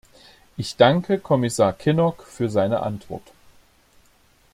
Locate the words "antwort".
2.79-3.21